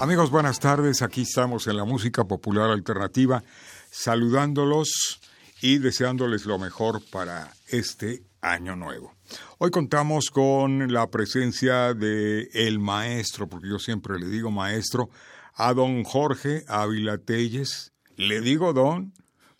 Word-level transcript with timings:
Amigos, 0.00 0.30
buenas 0.30 0.58
tardes. 0.60 1.02
Aquí 1.02 1.20
estamos 1.20 1.66
en 1.66 1.76
la 1.76 1.84
música 1.84 2.24
popular 2.24 2.70
alternativa, 2.70 3.44
saludándolos 3.90 5.20
y 5.60 5.76
deseándoles 5.76 6.46
lo 6.46 6.58
mejor 6.58 7.02
para 7.10 7.52
este 7.68 8.22
año 8.40 8.76
nuevo. 8.76 9.14
Hoy 9.58 9.70
contamos 9.70 10.30
con 10.30 10.90
la 10.90 11.10
presencia 11.10 11.92
de 11.92 12.48
el 12.54 12.78
maestro, 12.78 13.46
porque 13.46 13.68
yo 13.68 13.78
siempre 13.78 14.18
le 14.18 14.24
digo 14.28 14.50
maestro, 14.50 15.10
a 15.52 15.74
don 15.74 16.02
Jorge 16.04 16.64
Ávila 16.66 17.18
Telles. 17.18 17.92
Le 18.16 18.40
digo 18.40 18.72
don 18.72 19.12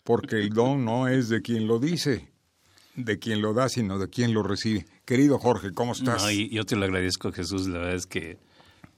porque 0.03 0.37
el 0.37 0.49
don 0.49 0.83
no 0.83 1.07
es 1.07 1.29
de 1.29 1.43
quien 1.43 1.67
lo 1.67 1.77
dice, 1.77 2.33
de 2.95 3.19
quien 3.19 3.43
lo 3.43 3.53
da, 3.53 3.69
sino 3.69 3.99
de 3.99 4.09
quien 4.09 4.33
lo 4.33 4.41
recibe. 4.41 4.87
Querido 5.05 5.37
Jorge, 5.37 5.71
¿cómo 5.71 5.91
estás? 5.91 6.25
yo 6.49 6.65
te 6.65 6.75
lo 6.75 6.85
agradezco, 6.85 7.31
Jesús. 7.31 7.67
La 7.67 7.77
verdad 7.77 7.95
es 7.95 8.07
que 8.07 8.39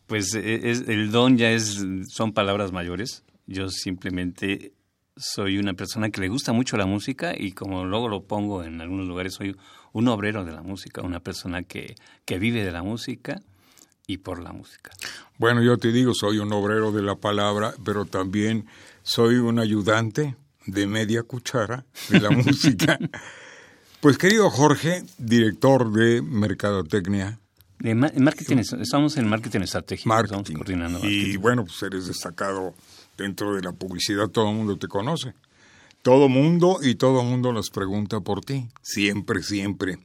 pues 0.08 0.34
e, 0.36 0.70
es, 0.70 0.88
el 0.88 1.12
don 1.12 1.38
ya 1.38 1.52
es, 1.52 1.84
son 2.09 2.34
palabras 2.34 2.72
mayores. 2.72 3.23
Yo 3.46 3.70
simplemente 3.70 4.73
soy 5.16 5.58
una 5.58 5.73
persona 5.73 6.09
que 6.09 6.22
le 6.22 6.30
gusta 6.30 6.54
mucho 6.54 6.78
la 6.78 6.86
música 6.86 7.34
y 7.38 7.52
como 7.52 7.86
luego 7.86 8.08
lo 8.08 8.24
pongo 8.24 8.64
en 8.64 8.81
algunos 8.81 9.08
lugares, 9.08 9.34
soy 9.34 9.56
un 9.92 10.08
obrero 10.08 10.44
de 10.44 10.52
la 10.52 10.62
música, 10.62 11.02
una 11.02 11.20
persona 11.20 11.64
que, 11.64 11.96
que 12.26 12.40
vive 12.40 12.64
de 12.64 12.72
la 12.72 12.81
música 12.81 13.40
y 14.08 14.18
por 14.18 14.42
la 14.42 14.52
música. 14.52 14.92
Bueno, 15.38 15.62
yo 15.62 15.78
te 15.78 15.92
digo, 15.92 16.14
soy 16.14 16.40
un 16.40 16.52
obrero 16.52 16.92
de 16.92 17.04
la 17.04 17.16
palabra, 17.16 17.74
pero 17.86 18.06
también 18.06 18.66
soy 19.04 19.36
un 19.36 19.59
ayudante 19.59 20.36
de 20.66 20.88
media 20.88 21.24
cuchara 21.24 21.86
de 22.09 22.20
la 22.20 22.30
música. 22.31 22.98
Pues 24.00 24.18
querido 24.18 24.50
Jorge, 24.50 25.04
director 25.18 25.92
de 25.92 26.22
Mercadotecnia, 26.22 27.40
en 27.84 28.23
marketing, 28.23 28.58
estamos 28.58 29.17
en 29.17 29.28
marketing 29.28 29.62
estratégico, 29.62 30.17
estamos 30.20 30.50
coordinando. 30.50 31.00
Y 31.03 31.38
bueno, 31.38 31.66
pues 31.66 31.84
eres 31.84 32.08
destacado 32.08 32.73
dentro 33.17 33.53
de 33.56 33.62
la 33.62 33.73
publicidad, 33.73 34.30
todo 34.30 34.50
el 34.50 34.56
mundo 34.56 34.78
te 34.78 34.88
conoce. 34.88 35.34
Todo 36.02 36.28
mundo 36.28 36.80
y 36.81 36.95
todo 36.95 37.23
mundo 37.23 37.53
nos 37.53 37.70
pregunta 37.70 38.20
por 38.20 38.42
ti, 38.42 38.67
siempre, 38.81 39.42
siempre. 39.42 40.00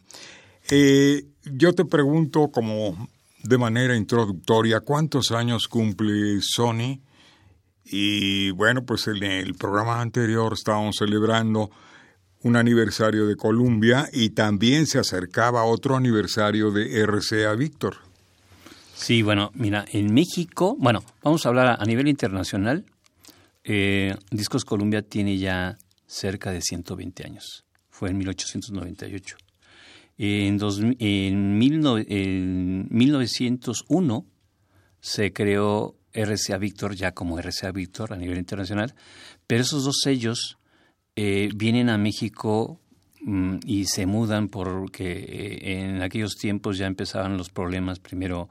Eh, 0.70 1.24
yo 1.44 1.72
te 1.72 1.84
pregunto 1.84 2.50
como 2.52 3.08
de 3.42 3.58
manera 3.58 3.96
introductoria, 3.96 4.80
¿cuántos 4.80 5.32
años 5.32 5.66
cumple 5.66 6.40
Sony? 6.40 7.00
Y 7.84 8.50
bueno, 8.50 8.84
pues 8.84 9.08
en 9.08 9.22
el 9.22 9.54
programa 9.54 10.00
anterior 10.00 10.52
estábamos 10.52 10.96
celebrando 10.98 11.70
un 12.42 12.56
aniversario 12.56 13.26
de 13.26 13.36
Columbia 13.36 14.08
y 14.12 14.30
también 14.30 14.86
se 14.86 14.98
acercaba 14.98 15.64
otro 15.64 15.96
aniversario 15.96 16.70
de 16.70 17.04
RCA 17.04 17.54
Víctor. 17.54 17.96
Sí, 18.94 19.22
bueno, 19.22 19.50
mira, 19.54 19.84
en 19.92 20.12
México, 20.12 20.76
bueno, 20.78 21.04
vamos 21.22 21.46
a 21.46 21.50
hablar 21.50 21.76
a, 21.80 21.84
nivel 21.84 22.08
internacional. 22.08 22.84
Eh, 23.64 24.14
Discos 24.30 24.64
Columbia 24.64 25.02
tiene 25.02 25.38
ya 25.38 25.78
cerca 26.06 26.50
de 26.50 26.60
120 26.60 27.24
años. 27.24 27.64
Fue 27.90 28.10
en 28.10 28.18
1898. 28.18 29.36
En, 30.18 30.58
en, 30.98 31.58
1901 32.90 34.26
se 35.00 35.32
creó 35.32 35.96
RCA 36.12 36.58
Víctor 36.58 36.96
ya 36.96 37.12
como 37.12 37.38
RCA 37.40 37.70
Víctor 37.70 38.12
a 38.12 38.16
nivel 38.16 38.38
internacional, 38.38 38.96
pero 39.46 39.62
esos 39.62 39.84
dos 39.84 40.00
sellos 40.02 40.57
eh, 41.20 41.50
vienen 41.52 41.88
a 41.88 41.98
México 41.98 42.78
mm, 43.22 43.56
y 43.66 43.86
se 43.86 44.06
mudan 44.06 44.46
porque 44.46 45.10
eh, 45.10 45.80
en 45.80 46.00
aquellos 46.00 46.36
tiempos 46.36 46.78
ya 46.78 46.86
empezaban 46.86 47.36
los 47.36 47.50
problemas, 47.50 47.98
primero 47.98 48.48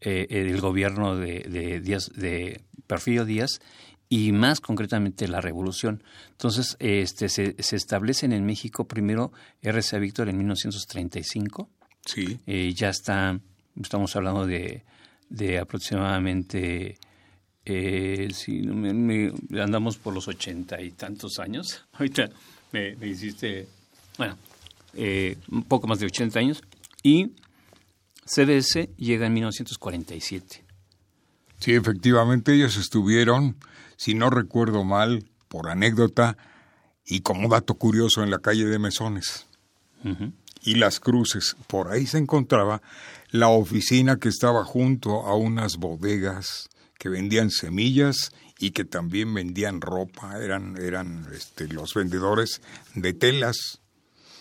eh, 0.00 0.26
el 0.30 0.58
gobierno 0.58 1.14
de, 1.14 1.40
de, 1.40 1.78
Díaz, 1.82 2.10
de 2.16 2.62
Perfilio 2.86 3.26
Díaz 3.26 3.60
y 4.08 4.32
más 4.32 4.62
concretamente 4.62 5.28
la 5.28 5.42
revolución. 5.42 6.02
Entonces, 6.30 6.78
este, 6.80 7.28
se, 7.28 7.54
se 7.62 7.76
establecen 7.76 8.32
en 8.32 8.46
México 8.46 8.88
primero 8.88 9.32
RCA 9.62 9.98
Víctor 9.98 10.30
en 10.30 10.38
1935. 10.38 11.68
Sí. 12.06 12.40
ya 12.74 12.88
está, 12.88 13.38
estamos 13.82 14.16
hablando 14.16 14.46
de, 14.46 14.84
de 15.28 15.58
aproximadamente 15.58 16.96
eh, 17.68 18.28
si 18.32 18.62
me, 18.62 19.32
andamos 19.60 19.96
por 19.98 20.14
los 20.14 20.28
ochenta 20.28 20.80
y 20.80 20.92
tantos 20.92 21.40
años. 21.40 21.84
Ahorita 21.94 22.30
me, 22.70 22.96
hiciste, 23.06 23.68
bueno, 24.16 24.38
eh, 24.94 25.36
un 25.50 25.64
poco 25.64 25.88
más 25.88 25.98
de 25.98 26.06
ochenta 26.06 26.38
años. 26.38 26.62
Y 27.02 27.32
CBS 28.24 28.90
llega 28.96 29.26
en 29.26 29.34
1947. 29.34 30.64
Sí, 31.58 31.72
efectivamente 31.72 32.54
ellos 32.54 32.76
estuvieron, 32.76 33.56
si 33.96 34.14
no 34.14 34.30
recuerdo 34.30 34.84
mal, 34.84 35.24
por 35.48 35.68
anécdota 35.68 36.36
y 37.04 37.20
como 37.20 37.48
dato 37.48 37.74
curioso 37.74 38.22
en 38.22 38.30
la 38.30 38.38
calle 38.38 38.66
de 38.66 38.78
Mesones. 38.78 39.46
Y 40.62 40.76
las 40.76 41.00
cruces, 41.00 41.56
por 41.66 41.90
ahí 41.90 42.06
se 42.06 42.18
encontraba 42.18 42.80
la 43.30 43.48
oficina 43.48 44.18
que 44.18 44.28
estaba 44.28 44.64
junto 44.64 45.26
a 45.26 45.34
unas 45.34 45.78
bodegas 45.78 46.68
que 46.98 47.08
vendían 47.08 47.50
semillas 47.50 48.32
y 48.58 48.70
que 48.70 48.84
también 48.84 49.32
vendían 49.34 49.80
ropa, 49.80 50.38
eran, 50.42 50.76
eran 50.80 51.26
este, 51.32 51.68
los 51.68 51.94
vendedores 51.94 52.62
de 52.94 53.12
telas, 53.12 53.80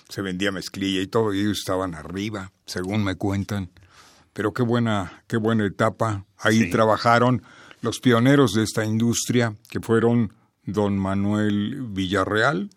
se 0.07 0.21
vendía 0.21 0.51
mezclilla 0.51 1.01
y 1.01 1.07
todo, 1.07 1.33
y 1.33 1.41
ellos 1.41 1.59
estaban 1.59 1.95
arriba, 1.95 2.51
según 2.65 3.03
me 3.03 3.15
cuentan. 3.15 3.71
Pero 4.33 4.53
qué 4.53 4.63
buena, 4.63 5.23
qué 5.27 5.37
buena 5.37 5.65
etapa. 5.65 6.25
Ahí 6.37 6.69
trabajaron 6.69 7.41
los 7.81 7.99
pioneros 7.99 8.53
de 8.53 8.63
esta 8.63 8.85
industria, 8.85 9.55
que 9.69 9.79
fueron 9.79 10.33
don 10.63 10.97
Manuel 10.97 11.83
Villarreal, 11.89 12.69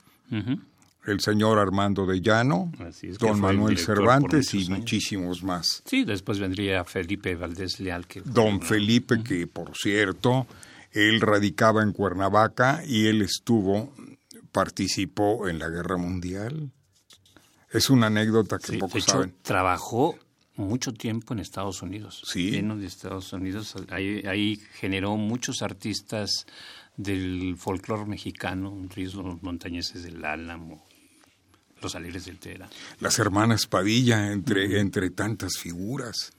el 1.08 1.20
señor 1.20 1.58
Armando 1.58 2.06
de 2.06 2.20
Llano, 2.20 2.70
don 3.18 3.40
Manuel 3.40 3.78
Cervantes 3.78 4.54
y 4.54 4.68
muchísimos 4.68 5.42
más. 5.42 5.82
Sí, 5.84 6.04
después 6.04 6.38
vendría 6.38 6.84
Felipe 6.84 7.34
Valdés 7.34 7.80
Leal. 7.80 8.06
Que 8.06 8.20
don 8.20 8.60
Felipe, 8.60 9.22
que 9.22 9.46
por 9.46 9.76
cierto, 9.76 10.46
él 10.92 11.20
radicaba 11.20 11.82
en 11.82 11.92
Cuernavaca 11.92 12.82
y 12.86 13.06
él 13.06 13.22
estuvo, 13.22 13.94
participó 14.52 15.48
en 15.48 15.58
la 15.58 15.68
Guerra 15.68 15.96
Mundial. 15.96 16.70
Es 17.70 17.90
una 17.90 18.06
anécdota 18.06 18.58
que 18.58 18.78
poco 18.78 19.00
saben. 19.00 19.34
Trabajó 19.42 20.16
mucho 20.56 20.92
tiempo 20.92 21.34
en 21.34 21.40
Estados 21.40 21.82
Unidos. 21.82 22.22
Sí. 22.26 22.50
de 22.50 22.86
Estados 22.86 23.32
Unidos. 23.32 23.74
Ahí, 23.90 24.22
ahí 24.26 24.56
generó 24.74 25.16
muchos 25.16 25.62
artistas 25.62 26.46
del 26.96 27.56
folclore 27.56 28.06
mexicano, 28.06 28.76
los 28.96 29.42
montañeses 29.42 30.02
del 30.02 30.24
Álamo, 30.24 30.84
los 31.82 31.94
Alegres 31.94 32.24
del 32.24 32.38
Tera. 32.38 32.68
Las 33.00 33.18
hermanas 33.18 33.66
Padilla, 33.66 34.32
entre, 34.32 34.80
entre 34.80 35.10
tantas 35.10 35.58
figuras. 35.58 36.32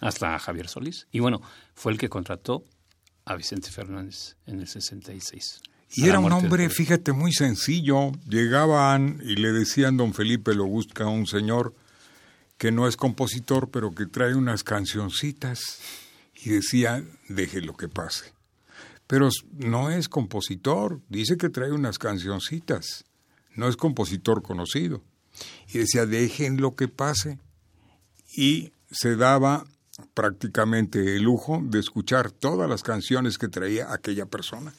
Hasta 0.00 0.38
Javier 0.38 0.68
Solís. 0.68 1.06
Y 1.10 1.20
bueno, 1.20 1.40
fue 1.74 1.92
el 1.92 1.98
que 1.98 2.08
contrató 2.08 2.64
a 3.24 3.34
Vicente 3.34 3.70
Fernández 3.70 4.36
en 4.46 4.60
el 4.60 4.68
66. 4.68 5.62
Y 5.92 6.08
era 6.08 6.20
un 6.20 6.32
hombre, 6.32 6.68
fíjate, 6.70 7.12
muy 7.12 7.32
sencillo. 7.32 8.12
Llegaban 8.28 9.20
y 9.24 9.36
le 9.36 9.52
decían, 9.52 9.96
don 9.96 10.14
Felipe 10.14 10.54
lo 10.54 10.66
busca 10.66 11.06
un 11.06 11.26
señor 11.26 11.74
que 12.58 12.70
no 12.70 12.86
es 12.86 12.96
compositor, 12.96 13.70
pero 13.70 13.92
que 13.92 14.06
trae 14.06 14.34
unas 14.34 14.62
cancioncitas. 14.62 15.80
Y 16.42 16.50
decía, 16.50 17.02
deje 17.28 17.60
lo 17.60 17.76
que 17.76 17.88
pase. 17.88 18.32
Pero 19.06 19.28
no 19.52 19.90
es 19.90 20.08
compositor, 20.08 21.00
dice 21.08 21.36
que 21.36 21.48
trae 21.48 21.72
unas 21.72 21.98
cancioncitas 21.98 23.04
no 23.54 23.68
es 23.68 23.76
compositor 23.76 24.42
conocido. 24.42 25.02
Y 25.72 25.78
decía, 25.78 26.06
dejen 26.06 26.60
lo 26.60 26.74
que 26.74 26.88
pase. 26.88 27.38
Y 28.36 28.72
se 28.90 29.16
daba 29.16 29.66
prácticamente 30.14 31.16
el 31.16 31.22
lujo 31.22 31.60
de 31.62 31.78
escuchar 31.78 32.30
todas 32.30 32.68
las 32.68 32.82
canciones 32.82 33.38
que 33.38 33.48
traía 33.48 33.92
aquella 33.92 34.26
persona. 34.26 34.72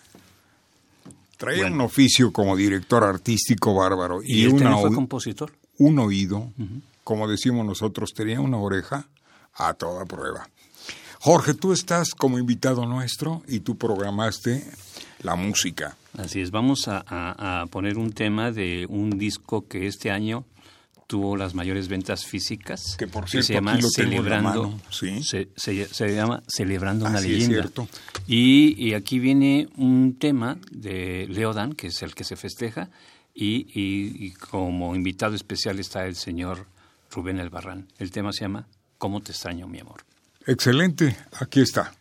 Traía 1.37 1.67
un 1.67 1.81
oficio 1.81 2.31
como 2.31 2.55
director 2.55 3.03
artístico 3.03 3.73
bárbaro 3.73 4.21
y, 4.23 4.45
una, 4.45 4.77
fue 4.77 4.93
compositor. 4.93 5.51
Un 5.77 5.97
oído, 5.97 6.51
como 7.03 7.27
decimos 7.27 7.65
nosotros, 7.65 8.11
tenía 8.13 8.39
una 8.39 8.57
oreja 8.57 9.07
a 9.55 9.73
toda 9.73 10.05
prueba. 10.05 10.47
Jorge, 11.19 11.53
tú 11.53 11.73
estás 11.73 12.11
como 12.11 12.37
invitado 12.37 12.85
nuestro 12.85 13.43
y 13.47 13.61
tú 13.61 13.77
programaste 13.77 14.63
la 15.23 15.35
música. 15.35 15.97
Así 16.17 16.41
es, 16.41 16.51
vamos 16.51 16.87
a, 16.87 17.65
poner 17.71 17.97
un 17.97 18.11
tema 18.11 18.51
de 18.51 18.85
un 18.89 19.17
disco 19.17 19.67
que 19.67 19.87
este 19.87 20.11
año 20.11 20.45
tuvo 21.07 21.35
las 21.35 21.53
mayores 21.53 21.87
ventas 21.87 22.25
físicas. 22.25 22.95
Que 22.97 23.07
por 23.07 23.29
cierto, 23.29 23.47
se 23.47 23.53
llama 23.53 23.77
Celebrando. 23.95 24.79
Se, 24.89 26.13
llama 26.13 26.43
Celebrando 26.47 27.05
una 27.05 27.19
leyenda. 27.19 27.69
Y, 28.27 28.93
aquí 28.93 29.19
viene 29.19 29.67
un 29.77 30.17
tema 30.19 30.57
de 30.69 31.27
Leodan, 31.29 31.73
que 31.73 31.87
es 31.87 32.01
el 32.01 32.13
que 32.13 32.23
se 32.23 32.35
festeja, 32.35 32.89
y, 33.33 34.31
como 34.33 34.95
invitado 34.95 35.35
especial 35.35 35.79
está 35.79 36.05
el 36.05 36.15
señor 36.15 36.65
Rubén 37.09 37.39
Elbarrán. 37.39 37.87
El 37.99 38.11
tema 38.11 38.31
se 38.31 38.41
llama 38.41 38.67
¿Cómo 38.97 39.21
te 39.21 39.31
extraño, 39.31 39.67
mi 39.67 39.79
amor? 39.79 40.05
Excelente, 40.45 41.17
aquí 41.39 41.61
está. 41.61 41.93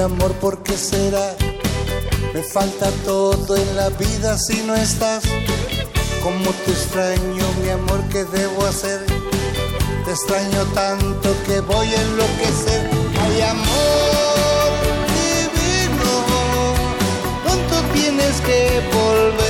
Amor, 0.00 0.32
¿por 0.34 0.62
qué 0.62 0.76
será? 0.76 1.36
Me 2.34 2.42
falta 2.42 2.90
todo 3.04 3.56
en 3.56 3.76
la 3.76 3.90
vida 3.90 4.38
si 4.38 4.62
no 4.62 4.74
estás. 4.74 5.24
¿Cómo 6.22 6.50
te 6.64 6.70
extraño, 6.72 7.44
mi 7.62 7.70
amor, 7.70 8.00
qué 8.10 8.24
debo 8.24 8.64
hacer? 8.66 9.00
Te 10.04 10.10
extraño 10.10 10.64
tanto 10.74 11.34
que 11.46 11.60
voy 11.60 11.86
a 11.88 12.00
enloquecer. 12.00 12.90
Ay, 13.20 13.42
amor 13.42 14.70
divino, 15.20 16.12
pronto 17.44 17.74
tienes 17.92 18.40
que 18.40 18.82
volver. 18.92 19.49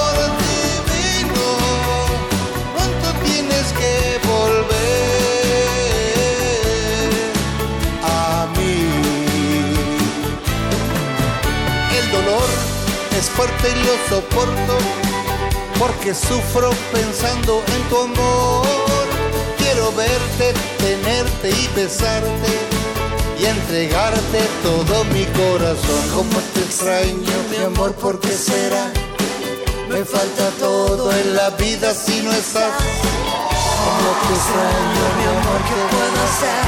fuerte 13.41 13.71
y 13.71 13.83
lo 13.85 13.95
soporto 14.07 14.77
porque 15.79 16.13
sufro 16.13 16.69
pensando 16.91 17.63
en 17.75 17.81
tu 17.89 17.97
amor. 17.97 18.67
Quiero 19.57 19.91
verte, 19.93 20.53
tenerte 20.77 21.49
y 21.49 21.67
besarte 21.75 22.53
y 23.39 23.45
entregarte 23.45 24.41
todo 24.61 25.03
mi 25.05 25.25
corazón. 25.41 26.01
Como 26.13 26.37
te 26.53 26.59
extraño, 26.59 27.35
mi 27.49 27.65
amor, 27.65 27.93
¿por 27.95 28.19
qué 28.19 28.31
será? 28.31 28.91
Me 29.89 30.05
falta 30.05 30.49
todo 30.59 31.11
en 31.11 31.35
la 31.35 31.49
vida 31.51 31.95
si 31.95 32.21
no 32.21 32.31
estás. 32.31 32.73
Como 33.81 34.09
te 34.23 34.33
extraño, 34.39 35.03
mi 35.17 35.25
amor, 35.35 35.59
¿qué 35.67 35.79
puedo 35.93 36.19
hacer? 36.29 36.63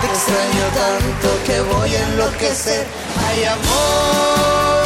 Te 0.00 0.06
extraño 0.16 0.64
tanto 0.82 1.28
que 1.46 1.60
voy 1.60 1.94
a 1.94 2.02
enloquecer. 2.08 2.86
Ay, 3.28 3.44
amor. 3.44 4.85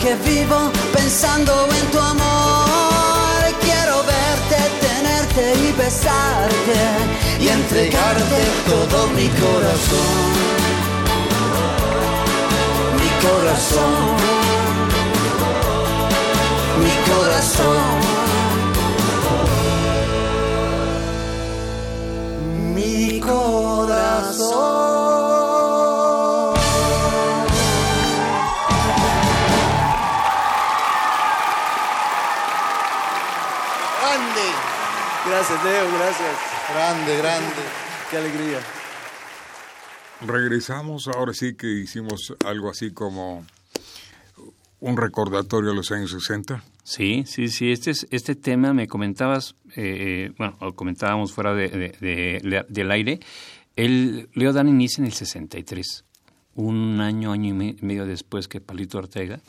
porque 0.00 0.14
vivo 0.30 0.70
pensando 0.94 1.68
en 1.78 1.90
tu 1.90 1.98
amor. 1.98 3.42
Quiero 3.60 4.02
verte, 4.04 4.56
tenerte 4.80 5.54
y 5.60 5.72
besarte 5.72 6.78
y 7.38 7.48
entregarte 7.48 8.40
todo 8.66 9.08
mi 9.08 9.28
corazón. 9.28 10.30
Mi 12.96 13.10
corazón 13.28 14.20
mi 16.82 17.12
corazón. 17.12 17.99
Gracias, 35.40 35.64
Leo, 35.64 35.90
gracias. 35.94 36.36
Grande, 36.74 37.16
grande. 37.16 37.62
Qué 38.10 38.16
alegría. 38.18 38.58
Regresamos, 40.20 41.08
ahora 41.08 41.32
sí 41.32 41.54
que 41.54 41.66
hicimos 41.66 42.34
algo 42.44 42.68
así 42.68 42.90
como 42.90 43.46
un 44.80 44.98
recordatorio 44.98 45.70
a 45.70 45.74
los 45.74 45.92
años 45.92 46.10
60. 46.10 46.62
Sí, 46.84 47.24
sí, 47.26 47.48
sí. 47.48 47.72
Este, 47.72 47.92
es, 47.92 48.06
este 48.10 48.34
tema 48.34 48.74
me 48.74 48.86
comentabas, 48.86 49.54
eh, 49.76 50.28
eh 50.28 50.32
bueno, 50.36 50.58
comentábamos 50.74 51.32
fuera 51.32 51.54
de, 51.54 52.66
del 52.68 52.90
aire. 52.90 53.20
El 53.76 54.28
Leo 54.34 54.52
Dan 54.52 54.68
inicia 54.68 55.00
en 55.00 55.06
el 55.06 55.14
63, 55.14 56.04
un 56.56 57.00
año, 57.00 57.32
año 57.32 57.48
y 57.48 57.78
medio 57.80 58.04
después 58.04 58.46
que 58.46 58.60
Palito 58.60 58.98
Ortega. 58.98 59.40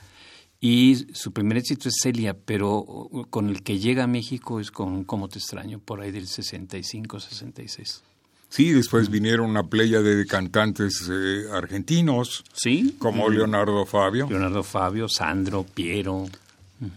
Y 0.64 1.08
su 1.14 1.34
primer 1.34 1.58
éxito 1.58 1.90
es 1.90 1.96
Celia, 2.04 2.36
pero 2.36 3.10
con 3.32 3.50
el 3.50 3.64
que 3.64 3.80
llega 3.80 4.04
a 4.04 4.08
México 4.08 4.60
es 4.60 4.70
con 4.70 5.04
Cómo 5.06 5.28
te 5.28 5.40
extraño, 5.40 5.80
por 5.80 6.02
ahí 6.02 6.12
del 6.12 6.28
65, 6.28 7.20
66. 7.20 8.04
Sí, 8.48 8.72
después 8.72 9.10
vinieron 9.10 9.50
una 9.50 9.64
playa 9.64 10.02
de 10.02 10.24
cantantes 10.28 11.10
eh, 11.12 11.46
argentinos, 11.52 12.44
sí, 12.54 12.96
como 13.00 13.28
Leonardo 13.30 13.86
Fabio. 13.88 14.28
Leonardo 14.30 14.62
Fabio, 14.62 15.08
Sandro, 15.10 15.64
Piero. 15.64 16.26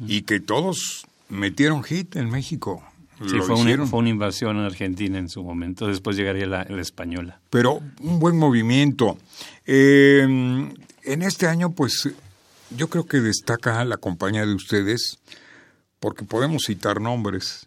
Y 0.07 0.23
que 0.23 0.41
todos 0.41 1.07
metieron 1.31 1.83
hit 1.85 2.17
en 2.17 2.29
México. 2.29 2.83
Sí, 3.27 3.39
fue 3.47 3.55
una, 3.55 3.87
fue 3.87 4.01
una, 4.01 4.09
invasión 4.09 4.57
en 4.57 4.65
Argentina 4.65 5.19
en 5.19 5.29
su 5.29 5.43
momento, 5.43 5.87
después 5.87 6.17
llegaría 6.17 6.47
la, 6.47 6.63
española. 6.63 7.41
Pero 7.49 7.81
un 8.01 8.19
buen 8.19 8.37
movimiento. 8.37 9.17
Eh, 9.65 10.23
en 11.05 11.23
este 11.23 11.47
año, 11.47 11.71
pues, 11.71 12.11
yo 12.71 12.89
creo 12.89 13.07
que 13.07 13.21
destaca 13.21 13.85
la 13.85 13.97
compañía 13.97 14.47
de 14.47 14.55
ustedes, 14.55 15.19
porque 16.01 16.25
podemos 16.25 16.65
citar 16.67 17.01
nombres. 17.01 17.67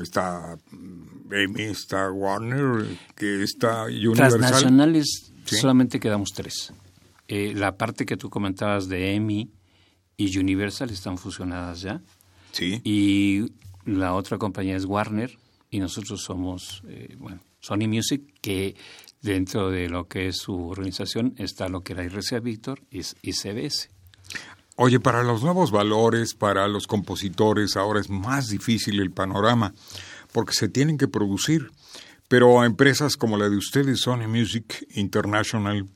Está 0.00 0.56
EMI, 1.30 1.62
está 1.62 2.10
Warner, 2.10 2.86
que 3.16 3.42
está 3.42 3.84
Universal. 3.84 4.38
Transnacionales 4.38 5.32
solamente 5.44 5.98
quedamos 5.98 6.30
tres. 6.32 6.72
Eh, 7.28 7.54
la 7.54 7.76
parte 7.76 8.06
que 8.06 8.16
tú 8.16 8.30
comentabas 8.30 8.88
de 8.88 9.14
EMI 9.14 9.50
y 10.16 10.38
Universal 10.38 10.90
están 10.90 11.18
fusionadas 11.18 11.80
ya. 11.80 12.02
Sí. 12.52 12.80
Y 12.84 13.52
la 13.84 14.14
otra 14.14 14.38
compañía 14.38 14.76
es 14.76 14.84
Warner 14.84 15.38
y 15.70 15.78
nosotros 15.78 16.22
somos, 16.22 16.82
eh, 16.88 17.16
bueno, 17.18 17.40
Sony 17.60 17.88
Music, 17.88 18.22
que 18.40 18.76
dentro 19.22 19.70
de 19.70 19.88
lo 19.88 20.08
que 20.08 20.28
es 20.28 20.38
su 20.38 20.68
organización 20.68 21.34
está 21.36 21.68
lo 21.68 21.82
que 21.82 21.92
era 21.92 22.04
RCA 22.04 22.40
Victor 22.40 22.80
y, 22.90 23.00
y 23.22 23.32
CBS. 23.32 23.90
Oye, 24.76 24.98
para 24.98 25.22
los 25.22 25.42
nuevos 25.42 25.70
valores, 25.70 26.34
para 26.34 26.66
los 26.66 26.86
compositores, 26.86 27.76
ahora 27.76 28.00
es 28.00 28.08
más 28.08 28.48
difícil 28.48 29.00
el 29.00 29.10
panorama, 29.10 29.74
porque 30.32 30.54
se 30.54 30.68
tienen 30.68 30.96
que 30.96 31.06
producir. 31.06 31.70
Pero 32.28 32.64
empresas 32.64 33.16
como 33.16 33.36
la 33.36 33.50
de 33.50 33.56
ustedes, 33.56 34.00
Sony 34.00 34.26
Music 34.26 34.86
International, 34.94 35.86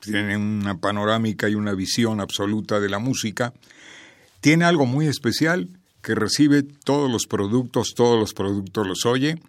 tienen 0.00 0.40
una 0.40 0.78
panorámica 0.78 1.48
y 1.48 1.54
una 1.54 1.74
visión 1.74 2.20
absoluta 2.20 2.80
de 2.80 2.88
la 2.88 2.98
música. 2.98 3.52
Tiene 4.40 4.64
algo 4.64 4.86
muy 4.86 5.08
especial 5.08 5.68
que 6.02 6.14
recibe 6.14 6.62
todos 6.62 7.10
los 7.10 7.26
productos, 7.26 7.94
todos 7.94 8.18
los 8.18 8.32
productos 8.32 8.86
los 8.86 9.04
oye, 9.06 9.40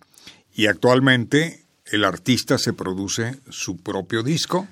y 0.54 0.68
actualmente 0.68 1.64
el 1.86 2.04
artista 2.04 2.58
se 2.58 2.74
produce 2.74 3.40
su 3.50 3.78
propio 3.78 4.24
disco 4.24 4.68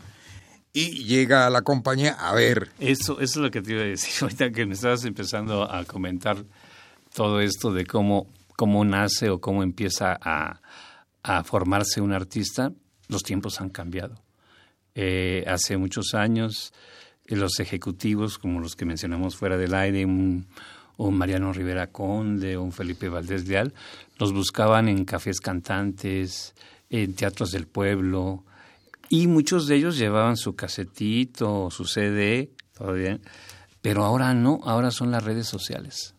y 0.73 1.03
llega 1.03 1.45
a 1.45 1.49
la 1.49 1.61
compañía 1.61 2.13
a 2.13 2.33
ver. 2.33 2.69
Eso, 2.79 3.19
eso 3.19 3.21
es 3.21 3.35
lo 3.37 3.51
que 3.51 3.61
te 3.61 3.73
iba 3.73 3.81
a 3.81 3.85
decir 3.85 4.11
ahorita 4.21 4.51
que 4.51 4.65
me 4.65 4.73
estabas 4.73 5.03
empezando 5.05 5.69
a 5.69 5.83
comentar 5.85 6.37
todo 7.13 7.41
esto 7.41 7.73
de 7.73 7.85
cómo, 7.85 8.27
cómo 8.55 8.85
nace 8.85 9.29
o 9.29 9.41
cómo 9.41 9.63
empieza 9.63 10.17
a, 10.21 10.59
formarse 11.43 12.01
un 12.01 12.13
artista, 12.13 12.71
los 13.07 13.23
tiempos 13.23 13.61
han 13.61 13.69
cambiado. 13.69 14.15
Eh, 14.95 15.43
hace 15.47 15.77
muchos 15.77 16.15
años 16.15 16.73
eh, 17.27 17.35
los 17.35 17.59
ejecutivos, 17.59 18.37
como 18.37 18.59
los 18.59 18.75
que 18.75 18.85
mencionamos 18.85 19.35
fuera 19.35 19.57
del 19.57 19.73
aire, 19.73 20.05
un, 20.05 20.47
un 20.97 21.17
Mariano 21.17 21.53
Rivera 21.53 21.87
Conde, 21.87 22.57
un 22.57 22.71
Felipe 22.71 23.07
Valdés 23.07 23.47
Leal, 23.47 23.73
los 24.17 24.33
buscaban 24.33 24.87
en 24.87 25.05
cafés 25.05 25.39
cantantes, 25.41 26.55
en 26.89 27.13
teatros 27.13 27.51
del 27.51 27.67
pueblo, 27.67 28.43
y 29.11 29.27
muchos 29.27 29.67
de 29.67 29.75
ellos 29.75 29.97
llevaban 29.97 30.37
su 30.37 30.55
casetito, 30.55 31.69
su 31.69 31.83
CD, 31.83 32.49
todo 32.73 32.93
bien, 32.93 33.21
pero 33.81 34.05
ahora 34.05 34.33
no, 34.33 34.61
ahora 34.63 34.89
son 34.89 35.11
las 35.11 35.25
redes 35.25 35.47
sociales. 35.47 36.15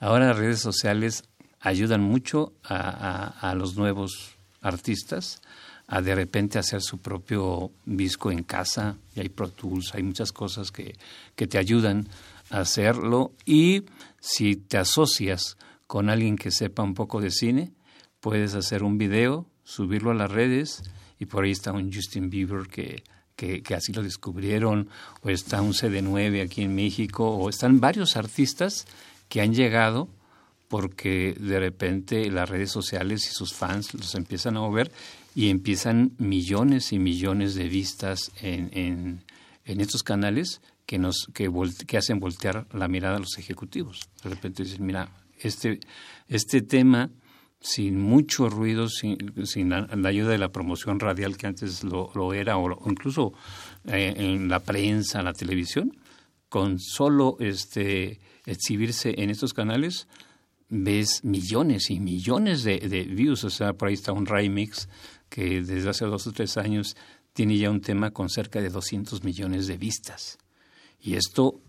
Ahora 0.00 0.28
las 0.28 0.38
redes 0.38 0.58
sociales 0.58 1.24
ayudan 1.60 2.00
mucho 2.00 2.54
a, 2.64 3.54
los 3.58 3.76
nuevos 3.76 4.36
artistas 4.62 5.42
a 5.86 6.00
de 6.00 6.14
repente 6.14 6.58
hacer 6.58 6.80
su 6.80 6.96
propio 6.96 7.72
disco 7.84 8.30
en 8.30 8.42
casa, 8.42 8.96
y 9.14 9.20
hay 9.20 9.28
Pro 9.28 9.50
Tools, 9.50 9.94
hay 9.94 10.02
muchas 10.02 10.32
cosas 10.32 10.70
que, 10.70 10.96
que 11.36 11.46
te 11.46 11.58
ayudan 11.58 12.08
a 12.48 12.60
hacerlo 12.60 13.32
y 13.44 13.82
si 14.18 14.56
te 14.56 14.78
asocias 14.78 15.58
con 15.86 16.08
alguien 16.08 16.36
que 16.36 16.50
sepa 16.50 16.82
un 16.82 16.94
poco 16.94 17.20
de 17.20 17.30
cine, 17.30 17.74
puedes 18.20 18.54
hacer 18.54 18.82
un 18.82 18.96
video, 18.96 19.44
subirlo 19.62 20.10
a 20.10 20.14
las 20.14 20.30
redes 20.30 20.82
y 21.18 21.26
por 21.26 21.44
ahí 21.44 21.50
está 21.50 21.72
un 21.72 21.92
Justin 21.92 22.30
Bieber 22.30 22.68
que, 22.68 23.02
que, 23.36 23.74
así 23.74 23.92
lo 23.92 24.02
descubrieron, 24.02 24.88
o 25.22 25.30
está 25.30 25.60
un 25.60 25.72
CD9 25.72 26.44
aquí 26.44 26.62
en 26.62 26.74
México, 26.74 27.28
o 27.28 27.48
están 27.48 27.80
varios 27.80 28.16
artistas 28.16 28.86
que 29.28 29.40
han 29.40 29.54
llegado 29.54 30.08
porque 30.68 31.36
de 31.38 31.60
repente 31.60 32.30
las 32.30 32.48
redes 32.48 32.70
sociales 32.70 33.28
y 33.30 33.34
sus 33.34 33.52
fans 33.52 33.94
los 33.94 34.14
empiezan 34.14 34.56
a 34.56 34.60
mover 34.60 34.90
y 35.34 35.50
empiezan 35.50 36.12
millones 36.18 36.92
y 36.92 36.98
millones 36.98 37.54
de 37.54 37.68
vistas 37.68 38.32
en, 38.40 38.70
en, 38.72 39.24
en 39.64 39.80
estos 39.80 40.02
canales 40.02 40.60
que 40.86 40.98
nos 40.98 41.28
que, 41.32 41.50
que 41.86 41.96
hacen 41.96 42.20
voltear 42.20 42.66
la 42.72 42.88
mirada 42.88 43.16
a 43.16 43.20
los 43.20 43.38
ejecutivos. 43.38 44.08
De 44.22 44.30
repente 44.30 44.64
dicen, 44.64 44.84
mira, 44.84 45.08
este, 45.38 45.80
este 46.28 46.62
tema 46.62 47.10
sin 47.64 47.98
mucho 47.98 48.50
ruido, 48.50 48.90
sin, 48.90 49.16
sin 49.46 49.70
la, 49.70 49.88
ayuda 50.04 50.32
de 50.32 50.38
la 50.38 50.52
promoción 50.52 51.00
radial 51.00 51.38
que 51.38 51.46
antes 51.46 51.82
lo, 51.82 52.34
era, 52.34 52.58
o, 52.58 52.90
incluso 52.90 53.32
eh, 53.86 54.12
en 54.18 54.50
la 54.50 54.60
prensa, 54.60 55.22
la 55.22 55.32
televisión, 55.32 55.96
con 56.50 56.78
solo 56.78 57.38
este, 57.40 58.20
exhibirse 58.44 59.14
en 59.16 59.30
estos 59.30 59.54
canales, 59.54 60.08
ves 60.68 61.24
millones 61.24 61.90
y 61.90 62.00
millones 62.00 62.64
de, 62.64 62.80
de 62.80 63.04
views. 63.04 63.44
O 63.44 63.50
sea, 63.50 63.72
por 63.72 63.88
ahí 63.88 63.94
está 63.94 64.12
un 64.12 64.26
remix 64.26 64.90
que 65.30 65.62
desde 65.62 65.88
hace 65.88 66.04
dos 66.04 66.26
o 66.26 66.32
tres 66.32 66.58
años 66.58 66.94
tiene 67.32 67.56
ya 67.56 67.70
un 67.70 67.80
tema 67.80 68.10
con 68.10 68.28
cerca 68.28 68.60
de 68.60 68.68
200 68.68 69.24
millones 69.24 69.68
de 69.68 69.78
vistas. 69.78 70.36
Y 71.00 71.14
esto, 71.14 71.62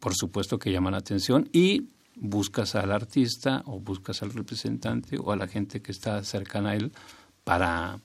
por 0.00 0.14
supuesto 0.14 0.58
que 0.58 0.70
llama 0.70 0.90
la 0.90 0.98
atención 0.98 1.48
y 1.50 1.93
buscas 2.16 2.74
al 2.74 2.92
artista 2.92 3.62
o 3.66 3.80
buscas 3.80 4.22
al 4.22 4.32
representante 4.32 5.16
o 5.18 5.32
a 5.32 5.36
la 5.36 5.48
gente 5.48 5.80
que 5.82 5.92
está 5.92 6.22
cercana 6.24 6.70
a 6.70 6.76
él 6.76 6.92
para 7.44 7.98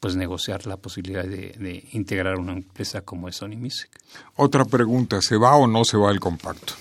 pues 0.00 0.16
negociar 0.16 0.66
la 0.66 0.76
posibilidad 0.76 1.24
de, 1.24 1.88
integrar 1.92 2.38
una 2.38 2.52
empresa 2.52 3.00
como 3.00 3.26
es 3.28 3.36
Sony 3.36 3.56
Music. 3.56 3.90
Otra 4.36 4.66
pregunta, 4.66 5.22
¿se 5.22 5.36
va 5.38 5.56
o 5.56 5.66
no 5.66 5.84
se 5.84 5.96
va 5.96 6.10
el 6.10 6.20
compacto? 6.20 6.74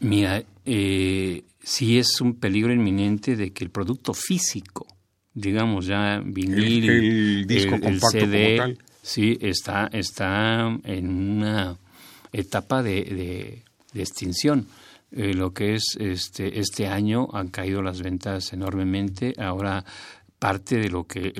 Mira, 0.00 0.42
eh, 0.64 1.44
sí 1.62 1.98
es 1.98 2.20
un 2.20 2.34
peligro 2.34 2.72
inminente 2.72 3.36
de 3.36 3.52
que 3.52 3.62
el 3.62 3.70
producto 3.70 4.12
físico, 4.12 4.88
digamos 5.32 5.86
ya 5.86 6.20
vinil, 6.24 6.90
el, 6.90 7.46
disco 7.46 7.78
compacto 7.78 8.08
CD, 8.10 8.56
como 8.56 8.74
tal. 8.74 8.84
sí 9.00 9.38
está 9.40 9.88
está 9.92 10.76
en 10.82 11.08
una 11.08 11.76
etapa 12.32 12.82
de, 12.82 13.62
de 13.92 14.02
extinción. 14.02 14.66
Eh, 15.10 15.32
lo 15.32 15.54
que 15.54 15.74
es 15.74 15.96
este, 15.98 16.60
este 16.60 16.86
año 16.86 17.28
han 17.32 17.48
caído 17.48 17.82
las 17.82 18.02
ventas 18.02 18.52
enormemente. 18.52 19.34
Ahora 19.38 19.84
parte 20.38 20.76
de 20.76 20.88
lo 20.88 21.06
que 21.06 21.32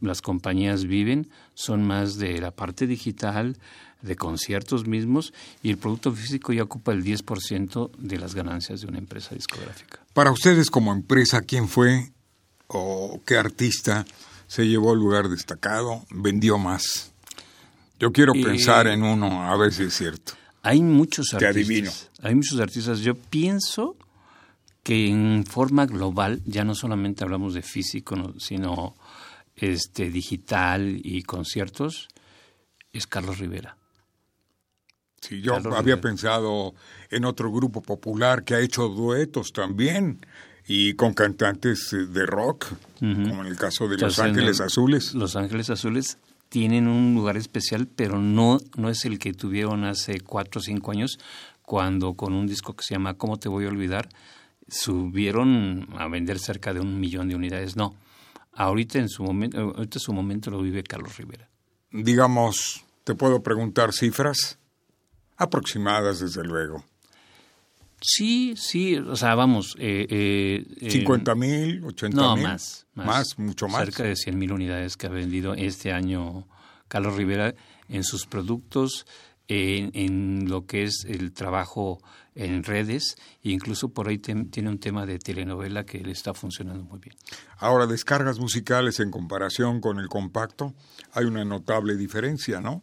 las 0.00 0.22
compañías 0.22 0.84
viven 0.84 1.28
son 1.54 1.82
más 1.84 2.16
de 2.18 2.40
la 2.40 2.50
parte 2.52 2.86
digital, 2.86 3.56
de 4.02 4.16
conciertos 4.16 4.86
mismos, 4.86 5.32
y 5.62 5.70
el 5.70 5.78
producto 5.78 6.12
físico 6.12 6.52
ya 6.52 6.62
ocupa 6.62 6.92
el 6.92 7.02
10% 7.02 7.90
de 7.96 8.18
las 8.18 8.34
ganancias 8.34 8.82
de 8.82 8.86
una 8.86 8.98
empresa 8.98 9.34
discográfica. 9.34 9.98
Para 10.12 10.30
ustedes 10.30 10.70
como 10.70 10.92
empresa, 10.92 11.40
¿quién 11.40 11.68
fue 11.68 12.12
o 12.66 13.20
qué 13.26 13.38
artista 13.38 14.04
se 14.46 14.68
llevó 14.68 14.92
al 14.92 14.98
lugar 14.98 15.28
destacado, 15.28 16.04
vendió 16.10 16.58
más? 16.58 17.12
Yo 17.98 18.12
quiero 18.12 18.34
eh, 18.34 18.42
pensar 18.42 18.86
en 18.88 19.02
uno, 19.02 19.42
a 19.50 19.56
ver 19.56 19.72
si 19.72 19.84
es 19.84 19.94
cierto. 19.94 20.34
Hay 20.62 20.82
muchos 20.82 21.28
Te 21.28 21.46
artistas. 21.46 21.54
adivino. 21.54 21.90
Hay 22.24 22.34
muchos 22.34 22.58
artistas. 22.58 23.00
Yo 23.00 23.14
pienso 23.14 23.96
que 24.82 25.08
en 25.08 25.44
forma 25.46 25.86
global, 25.86 26.40
ya 26.46 26.64
no 26.64 26.74
solamente 26.74 27.22
hablamos 27.22 27.52
de 27.54 27.62
físico, 27.62 28.34
sino 28.38 28.96
este 29.56 30.10
digital 30.10 31.00
y 31.02 31.22
conciertos, 31.22 32.08
es 32.92 33.06
Carlos 33.06 33.38
Rivera. 33.38 33.76
Sí, 35.20 35.42
yo 35.42 35.54
había 35.74 36.00
pensado 36.00 36.74
en 37.10 37.24
otro 37.24 37.52
grupo 37.52 37.82
popular 37.82 38.44
que 38.44 38.54
ha 38.54 38.60
hecho 38.60 38.88
duetos 38.88 39.52
también 39.52 40.24
y 40.66 40.94
con 40.94 41.12
cantantes 41.12 41.90
de 41.90 42.26
rock, 42.26 42.66
como 43.00 43.42
en 43.42 43.46
el 43.46 43.56
caso 43.56 43.86
de 43.86 43.98
Los 43.98 44.18
Ángeles 44.18 44.60
Azules. 44.60 45.14
Los 45.14 45.36
Ángeles 45.36 45.68
Azules 45.68 46.18
tienen 46.48 46.88
un 46.88 47.14
lugar 47.14 47.36
especial, 47.36 47.88
pero 47.88 48.20
no, 48.20 48.58
no 48.76 48.88
es 48.88 49.04
el 49.04 49.18
que 49.18 49.32
tuvieron 49.32 49.84
hace 49.84 50.20
cuatro 50.20 50.60
o 50.60 50.62
cinco 50.62 50.92
años, 50.92 51.18
cuando 51.64 52.14
con 52.14 52.32
un 52.32 52.46
disco 52.46 52.74
que 52.74 52.84
se 52.84 52.94
llama 52.94 53.14
¿Cómo 53.14 53.38
te 53.38 53.48
voy 53.48 53.64
a 53.64 53.68
olvidar? 53.68 54.08
subieron 54.68 55.88
a 55.98 56.08
vender 56.08 56.38
cerca 56.38 56.72
de 56.72 56.80
un 56.80 57.00
millón 57.00 57.28
de 57.28 57.34
unidades. 57.34 57.76
No, 57.76 57.94
ahorita 58.52 58.98
en 58.98 59.08
su 59.08 59.22
momento, 59.22 59.58
ahorita 59.58 59.98
su 59.98 60.12
momento 60.12 60.50
lo 60.50 60.60
vive 60.62 60.82
Carlos 60.82 61.16
Rivera. 61.16 61.48
Digamos, 61.90 62.84
¿te 63.04 63.14
puedo 63.14 63.42
preguntar 63.42 63.92
cifras? 63.92 64.58
Aproximadas, 65.36 66.20
desde 66.20 66.44
luego. 66.44 66.84
Sí, 68.00 68.54
sí, 68.56 68.96
o 68.96 69.16
sea, 69.16 69.34
vamos. 69.34 69.76
Eh, 69.78 70.06
eh, 70.80 70.90
50 70.90 71.32
eh, 71.32 71.34
mil, 71.34 71.84
80 71.84 72.16
no, 72.16 72.34
mil. 72.36 72.44
Más, 72.44 72.86
más, 72.94 73.06
más. 73.06 73.38
mucho 73.38 73.66
más. 73.66 73.84
Cerca 73.84 74.02
de 74.02 74.14
100 74.14 74.38
mil 74.38 74.52
unidades 74.52 74.96
que 74.96 75.06
ha 75.06 75.10
vendido 75.10 75.54
este 75.54 75.92
año 75.92 76.46
Carlos 76.88 77.16
Rivera 77.16 77.54
en 77.88 78.04
sus 78.04 78.26
productos, 78.26 79.06
en, 79.48 79.90
en 79.94 80.48
lo 80.48 80.66
que 80.66 80.84
es 80.84 81.04
el 81.08 81.32
trabajo 81.32 82.00
en 82.34 82.64
redes 82.64 83.16
e 83.42 83.50
incluso 83.50 83.90
por 83.90 84.08
ahí 84.08 84.18
tiene 84.18 84.68
un 84.68 84.78
tema 84.78 85.06
de 85.06 85.18
telenovela 85.18 85.84
que 85.84 86.00
le 86.00 86.12
está 86.12 86.34
funcionando 86.34 86.84
muy 86.84 86.98
bien. 86.98 87.16
Ahora, 87.58 87.86
descargas 87.86 88.38
musicales 88.38 89.00
en 89.00 89.10
comparación 89.10 89.80
con 89.80 89.98
el 89.98 90.08
compacto, 90.08 90.74
hay 91.12 91.24
una 91.26 91.44
notable 91.44 91.96
diferencia, 91.96 92.60
¿no? 92.60 92.82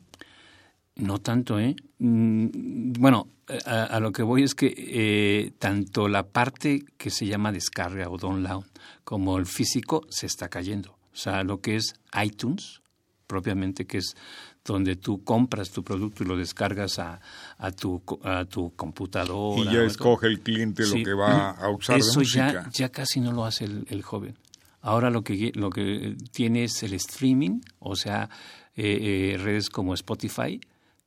No 0.95 1.19
tanto, 1.19 1.59
¿eh? 1.59 1.75
Mm, 1.99 2.93
bueno, 2.93 3.27
a, 3.65 3.99
lo 3.99 4.11
que 4.11 4.23
voy 4.23 4.43
es 4.43 4.55
que 4.55 4.73
eh, 4.77 5.51
tanto 5.57 6.07
la 6.07 6.27
parte 6.27 6.83
que 6.97 7.09
se 7.09 7.25
llama 7.25 7.51
descarga 7.51 8.09
o 8.09 8.17
download 8.17 8.65
como 9.03 9.37
el 9.37 9.45
físico 9.45 10.05
se 10.09 10.25
está 10.25 10.49
cayendo. 10.49 10.97
O 11.13 11.15
sea, 11.15 11.43
lo 11.43 11.59
que 11.59 11.75
es 11.75 11.95
iTunes, 12.21 12.81
propiamente, 13.27 13.85
que 13.85 13.97
es 13.97 14.15
donde 14.63 14.95
tú 14.95 15.23
compras 15.23 15.71
tu 15.71 15.83
producto 15.83 16.23
y 16.23 16.27
lo 16.27 16.37
descargas 16.37 16.99
a, 16.99 17.19
a, 17.57 17.71
tu, 17.71 18.01
a 18.23 18.45
tu 18.45 18.75
computadora. 18.75 19.71
Y 19.71 19.73
ya 19.73 19.83
escoge 19.83 20.27
el 20.27 20.41
cliente 20.41 20.85
lo 20.85 20.95
que 21.03 21.13
va 21.13 21.51
a 21.51 21.69
usar 21.75 21.97
Eso 21.97 22.19
de 22.19 22.25
ya, 22.25 22.69
ya 22.71 22.89
casi 22.89 23.19
no 23.19 23.31
lo 23.31 23.45
hace 23.45 23.65
el, 23.65 24.01
joven. 24.03 24.37
Ahora 24.81 25.09
lo 25.09 25.23
que, 25.23 25.51
lo 25.55 25.69
que 25.69 26.15
tiene 26.31 26.65
es 26.65 26.83
el 26.83 26.93
streaming, 26.93 27.61
o 27.79 27.95
sea, 27.95 28.29
eh, 28.75 29.33
eh, 29.33 29.37
redes 29.37 29.69
como 29.69 29.93
Spotify, 29.93 30.59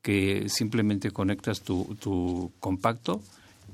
que 0.03 0.49
simplemente 0.49 1.11
conectas 1.11 1.63
tu, 1.63 1.97
tu 2.01 2.53
compacto 2.61 3.23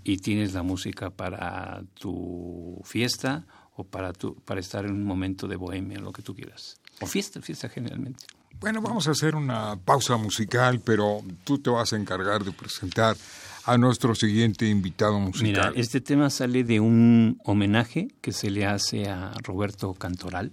y 0.05 0.19
tienes 0.19 0.55
la 0.55 0.63
música 0.63 1.11
para 1.11 1.83
tu 1.95 2.81
fiesta 2.85 3.45
o 3.77 3.85
para, 3.85 4.13
tu, 4.13 4.35
para 4.37 4.61
estar 4.61 4.85
en 4.85 4.93
un 4.93 5.05
momento 5.05 5.49
de 5.49 5.57
bohemia, 5.57 5.99
lo 5.99 6.13
que 6.13 6.23
tú 6.23 6.35
quieras. 6.35 6.77
O 7.01 7.07
fiesta, 7.07 7.41
fiesta 7.41 7.69
generalmente. 7.69 8.27
Bueno, 8.61 8.83
vamos 8.83 9.09
a 9.09 9.13
hacer 9.13 9.37
una 9.37 9.77
pausa 9.77 10.19
musical, 10.19 10.81
pero 10.85 11.23
tú 11.45 11.59
te 11.59 11.71
vas 11.71 11.95
a 11.95 11.97
encargar 11.97 12.45
de 12.45 12.53
presentar 12.53 13.17
a 13.65 13.79
nuestro 13.79 14.15
siguiente 14.15 14.67
invitado 14.67 15.19
musical. 15.19 15.71
Mira, 15.71 15.73
este 15.75 16.03
tema 16.03 16.29
sale 16.29 16.63
de 16.63 16.79
un 16.79 17.41
homenaje 17.45 18.09
que 18.21 18.33
se 18.33 18.51
le 18.51 18.67
hace 18.67 19.09
a 19.09 19.33
Roberto 19.43 19.95
Cantoral. 19.95 20.53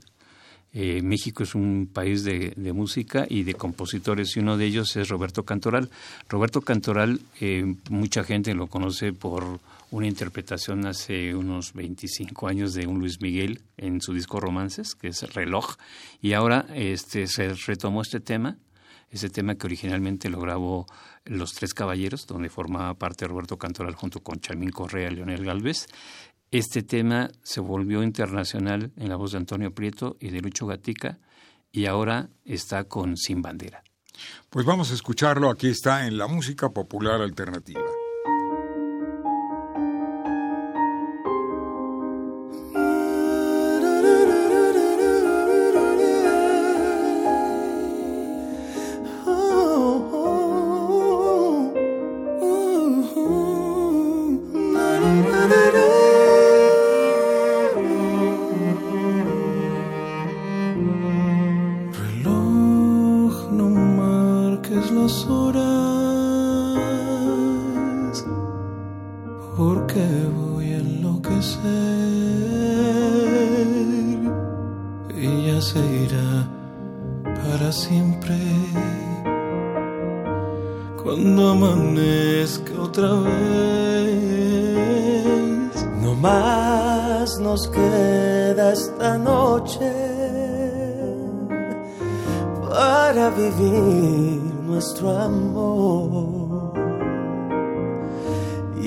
Eh, 0.79 1.01
México 1.01 1.41
es 1.41 1.55
un 1.55 1.89
país 1.91 2.24
de, 2.24 2.53
música 2.72 3.25
y 3.27 3.41
de 3.41 3.55
compositores 3.55 4.38
y 4.38 4.41
uno 4.41 4.57
de 4.57 4.65
ellos 4.65 4.96
es 4.96 5.10
Roberto 5.10 5.43
Cantoral. 5.43 5.89
Roberto 6.29 6.62
Cantoral, 6.62 7.19
eh, 7.41 7.75
mucha 7.89 8.24
gente 8.24 8.53
lo 8.53 8.67
conoce 8.67 9.12
por 9.12 9.60
una 9.89 10.05
interpretación 10.05 10.86
hace 10.86 11.34
unos 11.34 11.74
25 11.74 12.48
años 12.48 12.75
de 12.75 12.86
un 12.86 13.00
Luis 13.00 13.19
Miguel 13.22 13.63
en 13.77 14.01
su 14.01 14.13
disco 14.13 14.39
Romances, 14.39 14.93
que 14.93 15.07
es 15.07 15.34
Reloj, 15.34 15.77
y 16.22 16.34
ahora 16.34 16.67
este, 16.75 17.25
se 17.25 17.55
retomó 17.55 18.03
este 18.03 18.19
tema, 18.19 18.57
ese 19.10 19.31
tema 19.31 19.55
que 19.55 19.65
originalmente 19.65 20.29
lo 20.29 20.39
grabó 20.39 20.86
Los 21.25 21.55
Tres 21.55 21.74
Caballeros, 21.74 22.27
donde 22.27 22.50
formaba 22.50 22.93
parte 22.93 23.27
Roberto 23.27 23.57
Cantoral 23.57 23.96
junto 23.96 24.19
con 24.19 24.39
Chamín 24.41 24.69
Correa 24.69 25.10
y 25.10 25.15
Leonel 25.15 25.43
Galvez. 25.43 25.88
Este 26.51 26.81
tema 26.81 27.29
se 27.43 27.59
volvió 27.59 28.03
internacional 28.03 28.93
en 28.95 29.09
la 29.09 29.17
voz 29.17 29.33
de 29.33 29.37
Antonio 29.37 29.73
Prieto 29.73 30.15
y 30.19 30.29
de 30.29 30.39
Lucho 30.39 30.65
Gatica, 30.65 31.19
y 31.71 31.85
ahora 31.87 32.29
está 32.45 32.85
con 32.85 33.17
Sin 33.17 33.41
Bandera. 33.41 33.83
Pues 34.49 34.65
vamos 34.65 34.91
a 34.91 34.93
escucharlo, 34.93 35.49
aquí 35.49 35.67
está 35.67 36.07
en 36.07 36.17
la 36.17 36.27
música 36.27 36.69
popular 36.69 37.21
alternativa. 37.21 37.81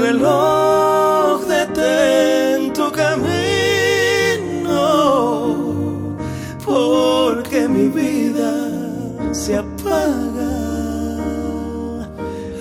Reloj, 0.00 1.36
detén 1.46 2.72
tu 2.72 2.90
camino, 3.02 3.26
porque 6.64 7.68
mi 7.68 7.88
vida 7.88 8.52
se 9.32 9.58
apaga. 9.58 10.54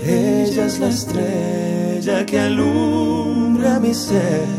Ella 0.04 0.66
es 0.66 0.80
la 0.80 0.90
estrella 0.90 2.26
que 2.26 2.40
alumbra 2.40 3.80
mi 3.80 3.94
ser 3.94 4.59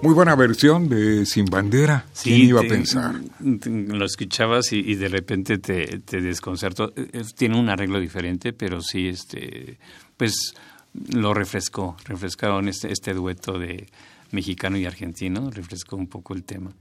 Muy 0.00 0.14
buena 0.14 0.36
versión 0.36 0.88
de 0.88 1.26
Sin 1.26 1.46
Bandera. 1.46 2.06
¿Quién 2.22 2.42
iba 2.42 2.60
a 2.60 2.68
pensar? 2.68 3.16
Lo 3.40 4.04
escuchabas 4.04 4.72
y, 4.72 4.94
de 4.94 5.08
repente 5.08 5.58
te, 5.58 5.98
te 6.04 6.20
desconcertó. 6.20 6.92
Tiene 7.36 7.58
un 7.58 7.68
arreglo 7.68 7.98
diferente, 7.98 8.52
pero 8.52 8.80
sí, 8.80 9.08
este, 9.08 9.80
pues 10.16 10.54
lo 11.12 11.34
refrescó. 11.34 11.96
Refrescaron 12.04 12.68
este, 12.68 12.92
este 12.92 13.14
dueto 13.14 13.58
de 13.58 13.88
mexicano 14.30 14.76
y 14.76 14.86
argentino, 14.86 15.50
refrescó 15.50 15.96
un 15.96 16.06
poco 16.06 16.34
el 16.34 16.44
tema. 16.44 16.72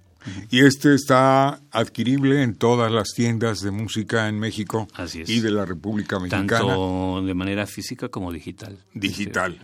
Y 0.49 0.65
este 0.65 0.95
está 0.95 1.62
adquirible 1.71 2.41
en 2.41 2.56
todas 2.56 2.91
las 2.91 3.10
tiendas 3.10 3.60
de 3.60 3.71
música 3.71 4.28
en 4.28 4.39
México 4.39 4.88
y 5.28 5.39
de 5.39 5.51
la 5.51 5.65
República 5.65 6.19
Mexicana. 6.19 6.47
Tanto 6.47 7.21
de 7.23 7.34
manera 7.34 7.67
física 7.67 8.10
como 8.10 8.32
digital. 8.32 8.78
Digital. 8.93 9.60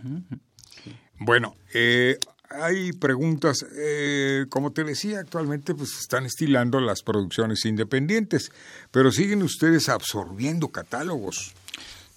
Bueno, 1.17 1.55
eh, 1.73 2.17
hay 2.49 2.93
preguntas. 2.93 3.65
Eh, 3.75 4.45
como 4.49 4.71
te 4.71 4.83
decía, 4.83 5.19
actualmente 5.19 5.73
pues 5.73 5.97
están 5.99 6.25
estilando 6.25 6.79
las 6.79 7.01
producciones 7.01 7.65
independientes, 7.65 8.51
pero 8.91 9.11
siguen 9.11 9.43
ustedes 9.43 9.89
absorbiendo 9.89 10.69
catálogos. 10.69 11.53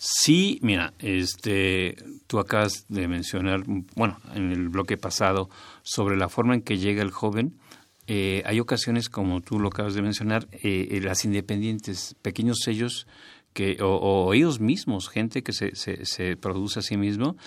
Sí, 0.07 0.59
mira, 0.61 0.93
este, 0.99 1.97
tú 2.27 2.39
acabas 2.39 2.85
de 2.91 3.09
mencionar, 3.09 3.63
bueno, 3.97 4.19
en 4.35 4.53
el 4.53 4.69
bloque 4.69 4.99
pasado, 4.99 5.49
sobre 5.83 6.19
la 6.19 6.29
forma 6.29 6.53
en 6.53 6.61
que 6.61 6.77
llega 6.77 7.03
el 7.03 7.11
joven. 7.11 7.59
Eh, 8.07 8.43
hay 8.45 8.61
ocasiones, 8.61 9.09
como 9.09 9.41
tú 9.41 9.59
lo 9.59 9.69
acabas 9.69 9.95
de 9.95 10.03
mencionar, 10.03 10.47
eh, 10.53 11.01
las 11.03 11.25
independientes, 11.25 12.17
pequeños 12.21 12.59
sellos 12.63 13.07
que, 13.55 13.79
o, 13.81 14.35
ellos 14.35 14.61
mismos, 14.61 15.09
gente 15.09 15.43
que 15.43 15.55
se, 15.55 15.75
se, 15.75 16.37
produce 16.37 16.81
a 16.81 16.83
sí 16.83 16.99
mismo, 16.99 17.39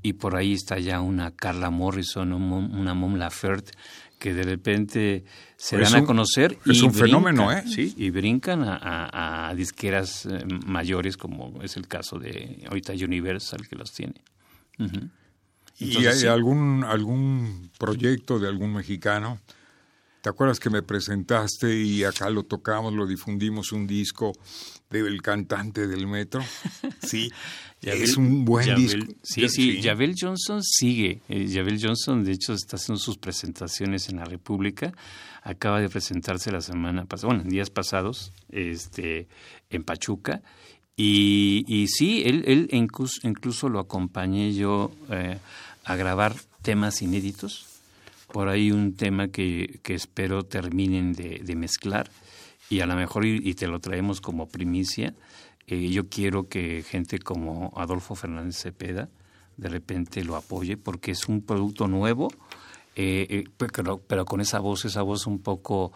y 0.00 0.12
por 0.12 0.36
ahí 0.36 0.52
está 0.52 0.78
ya 0.78 1.00
una 1.00 1.32
Carla 1.32 1.70
Morrison, 1.70 2.32
una 2.32 2.94
Mom 2.94 3.16
Laferte, 3.16 3.72
que 4.18 4.32
de 4.32 4.42
repente 4.42 5.24
se 5.56 5.78
dan 5.78 5.94
a 5.94 6.04
conocer. 6.04 6.58
Es 6.66 6.82
un 6.82 6.92
fenómeno, 6.92 7.52
¿eh? 7.52 7.64
Sí, 7.66 7.94
y 7.96 8.10
brincan 8.10 8.64
a, 8.64 9.52
disqueras 9.56 10.26
eh, 10.26 10.44
mayores, 10.66 11.16
como 11.16 11.62
es 11.62 11.76
el 11.76 11.86
caso 11.86 12.18
de 12.18 12.64
ahorita 12.68 12.92
Universal, 12.92 13.68
que 13.68 13.76
los 13.76 13.92
tiene. 13.92 14.14
¿Y 15.78 16.06
hay 16.06 16.24
algún, 16.26 16.84
algún 16.84 17.70
proyecto 17.78 18.38
de 18.38 18.48
algún 18.48 18.72
mexicano? 18.72 19.40
¿Te 20.20 20.30
acuerdas 20.30 20.58
que 20.58 20.70
me 20.70 20.82
presentaste 20.82 21.76
y 21.76 22.02
acá 22.04 22.30
lo 22.30 22.44
tocamos, 22.44 22.94
lo 22.94 23.06
difundimos 23.06 23.72
un 23.72 23.86
disco 23.86 24.32
del 24.90 25.22
cantante 25.22 25.86
del 25.86 26.06
metro? 26.06 26.42
Sí, 27.02 27.30
es 27.82 28.16
un 28.16 28.44
buen 28.46 28.76
disco. 28.76 29.04
Sí, 29.22 29.48
sí, 29.48 29.82
Javel 29.82 30.14
Johnson 30.18 30.62
sigue. 30.62 31.20
Eh, 31.28 31.78
Johnson, 31.80 32.24
de 32.24 32.32
hecho, 32.32 32.54
está 32.54 32.76
haciendo 32.76 32.98
sus 32.98 33.18
presentaciones 33.18 34.08
en 34.08 34.16
la 34.16 34.24
República. 34.24 34.94
Acaba 35.42 35.80
de 35.80 35.90
presentarse 35.90 36.50
la 36.50 36.62
semana 36.62 37.04
pasada, 37.04 37.28
bueno, 37.28 37.42
en 37.42 37.50
días 37.50 37.68
pasados, 37.68 38.32
este, 38.50 39.28
en 39.68 39.84
Pachuca. 39.84 40.40
Y, 40.96 41.64
y 41.68 41.88
sí, 41.88 42.22
él, 42.24 42.44
él 42.46 42.68
incluso, 42.72 43.20
incluso 43.26 43.68
lo 43.68 43.80
acompañé 43.80 44.54
yo 44.54 44.92
eh, 45.10 45.38
a 45.84 45.96
grabar 45.96 46.34
temas 46.62 47.02
inéditos. 47.02 47.66
Por 48.32 48.48
ahí 48.48 48.70
un 48.70 48.94
tema 48.94 49.28
que, 49.28 49.80
que 49.82 49.94
espero 49.94 50.44
terminen 50.44 51.12
de, 51.12 51.40
de, 51.44 51.56
mezclar 51.56 52.10
y 52.74 52.80
a 52.80 52.86
lo 52.86 52.96
mejor 52.96 53.24
y 53.24 53.54
te 53.54 53.66
lo 53.66 53.80
traemos 53.80 54.20
como 54.20 54.48
primicia 54.48 55.14
eh, 55.66 55.88
yo 55.88 56.08
quiero 56.08 56.48
que 56.48 56.82
gente 56.82 57.18
como 57.18 57.72
Adolfo 57.76 58.14
Fernández 58.14 58.56
Cepeda 58.56 59.08
de 59.56 59.68
repente 59.68 60.22
lo 60.22 60.36
apoye 60.36 60.76
porque 60.76 61.12
es 61.12 61.28
un 61.28 61.40
producto 61.40 61.86
nuevo, 61.86 62.28
eh, 62.96 63.26
eh, 63.30 63.44
pero, 63.56 63.98
pero, 63.98 64.24
con 64.24 64.40
esa 64.40 64.58
voz, 64.58 64.84
esa 64.84 65.02
voz 65.02 65.26
un 65.26 65.40
poco 65.40 65.92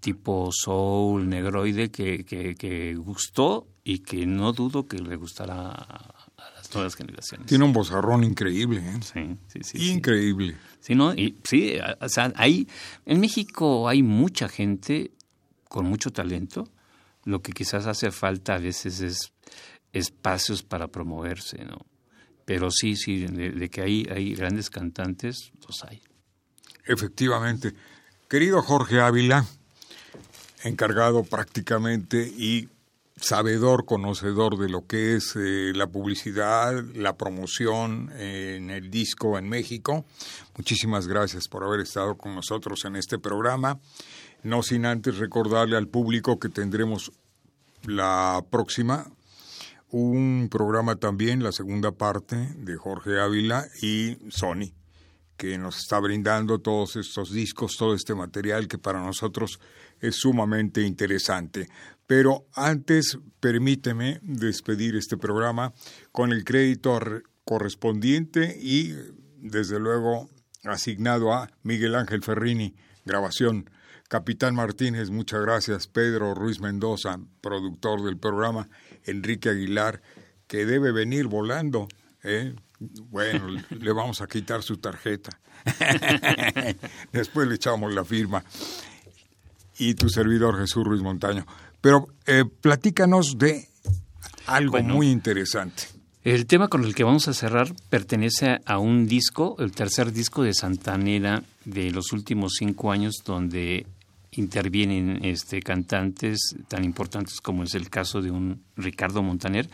tipo 0.00 0.48
soul, 0.50 1.28
negroide, 1.28 1.90
que, 1.90 2.24
que, 2.24 2.94
gustó 2.94 3.68
y 3.84 3.98
que 3.98 4.24
no 4.26 4.52
dudo 4.54 4.86
que 4.86 4.98
le 4.98 5.16
gustará 5.16 5.70
a, 5.70 6.14
las 6.56 6.74
nuevas 6.74 6.94
generaciones. 6.94 7.46
Tiene 7.46 7.64
un 7.64 7.74
vozarrón 7.74 8.24
increíble, 8.24 8.80
¿eh? 8.80 9.00
Sí, 9.02 9.36
sí, 9.48 9.60
sí. 9.62 9.90
Increíble. 9.90 10.56
Sí, 10.80 10.94
¿no? 10.94 11.12
Y, 11.12 11.36
sí, 11.44 11.74
o 12.00 12.08
sea, 12.08 12.32
hay, 12.36 12.66
en 13.04 13.20
México 13.20 13.86
hay 13.88 14.02
mucha 14.02 14.48
gente 14.48 15.12
con 15.68 15.86
mucho 15.86 16.10
talento, 16.10 16.68
lo 17.24 17.42
que 17.42 17.52
quizás 17.52 17.86
hace 17.86 18.10
falta 18.10 18.54
a 18.54 18.58
veces 18.58 19.00
es 19.00 19.32
espacios 19.92 20.62
para 20.62 20.88
promoverse, 20.88 21.64
¿no? 21.64 21.78
Pero 22.44 22.70
sí, 22.70 22.96
sí, 22.96 23.26
de, 23.26 23.68
que 23.68 23.82
hay, 23.82 24.06
hay 24.10 24.34
grandes 24.34 24.70
cantantes, 24.70 25.52
los 25.66 25.84
hay. 25.84 26.00
Efectivamente. 26.86 27.74
Querido 28.26 28.62
Jorge 28.62 29.00
Ávila, 29.00 29.44
encargado 30.64 31.24
prácticamente 31.24 32.22
y 32.26 32.70
sabedor, 33.20 33.84
conocedor 33.84 34.56
de 34.58 34.70
lo 34.70 34.86
que 34.86 35.16
es 35.16 35.34
eh, 35.36 35.72
la 35.74 35.88
publicidad, 35.88 36.82
la 36.94 37.16
promoción 37.16 38.10
en 38.16 38.70
el 38.70 38.90
disco 38.90 39.38
en 39.38 39.48
México. 39.48 40.06
Muchísimas 40.56 41.06
gracias 41.06 41.48
por 41.48 41.64
haber 41.64 41.80
estado 41.80 42.16
con 42.16 42.34
nosotros 42.34 42.84
en 42.84 42.96
este 42.96 43.18
programa 43.18 43.78
no 44.42 44.62
sin 44.62 44.86
antes 44.86 45.18
recordarle 45.18 45.76
al 45.76 45.88
público 45.88 46.38
que 46.38 46.48
tendremos 46.48 47.12
la 47.84 48.44
próxima 48.50 49.10
un 49.90 50.48
programa 50.50 50.96
también, 50.96 51.42
la 51.42 51.52
segunda 51.52 51.92
parte 51.92 52.36
de 52.36 52.76
Jorge 52.76 53.20
Ávila 53.20 53.66
y 53.80 54.18
Sony, 54.28 54.74
que 55.36 55.56
nos 55.56 55.78
está 55.78 55.98
brindando 55.98 56.58
todos 56.58 56.96
estos 56.96 57.32
discos, 57.32 57.76
todo 57.76 57.94
este 57.94 58.14
material 58.14 58.68
que 58.68 58.76
para 58.78 59.00
nosotros 59.00 59.60
es 60.00 60.16
sumamente 60.16 60.82
interesante. 60.82 61.68
Pero 62.06 62.46
antes, 62.54 63.18
permíteme 63.40 64.20
despedir 64.22 64.96
este 64.96 65.16
programa 65.16 65.72
con 66.12 66.32
el 66.32 66.44
crédito 66.44 66.98
correspondiente 67.44 68.58
y, 68.60 68.94
desde 69.38 69.78
luego, 69.78 70.28
asignado 70.64 71.32
a 71.32 71.50
Miguel 71.62 71.94
Ángel 71.94 72.22
Ferrini, 72.22 72.74
grabación 73.04 73.70
Capitán 74.08 74.54
Martínez, 74.54 75.10
muchas 75.10 75.42
gracias. 75.42 75.86
Pedro 75.86 76.34
Ruiz 76.34 76.60
Mendoza, 76.60 77.20
productor 77.42 78.02
del 78.02 78.16
programa. 78.16 78.68
Enrique 79.04 79.50
Aguilar, 79.50 80.00
que 80.46 80.64
debe 80.64 80.92
venir 80.92 81.26
volando. 81.26 81.88
¿eh? 82.24 82.54
Bueno, 82.78 83.48
le 83.70 83.92
vamos 83.92 84.22
a 84.22 84.26
quitar 84.26 84.62
su 84.62 84.78
tarjeta. 84.78 85.38
Después 87.12 87.48
le 87.48 87.56
echamos 87.56 87.92
la 87.92 88.02
firma. 88.02 88.42
Y 89.78 89.94
tu 89.94 90.08
servidor 90.08 90.58
Jesús 90.58 90.84
Ruiz 90.84 91.02
Montaño. 91.02 91.46
Pero 91.82 92.08
eh, 92.26 92.44
platícanos 92.46 93.36
de 93.36 93.68
algo 94.46 94.82
muy 94.82 95.10
interesante. 95.10 95.84
El 96.24 96.46
tema 96.46 96.68
con 96.68 96.84
el 96.84 96.94
que 96.94 97.04
vamos 97.04 97.28
a 97.28 97.34
cerrar 97.34 97.72
pertenece 97.90 98.58
a 98.64 98.78
un 98.78 99.06
disco, 99.06 99.56
el 99.58 99.72
tercer 99.72 100.12
disco 100.12 100.42
de 100.42 100.54
Santanera 100.54 101.42
de 101.64 101.90
los 101.90 102.12
últimos 102.12 102.54
cinco 102.58 102.90
años, 102.90 103.22
donde 103.24 103.86
intervienen 104.32 105.24
este, 105.24 105.60
cantantes 105.62 106.56
tan 106.68 106.84
importantes 106.84 107.40
como 107.40 107.62
es 107.62 107.74
el 107.74 107.90
caso 107.90 108.20
de 108.22 108.30
un 108.30 108.62
Ricardo 108.76 109.22
Montaner, 109.22 109.68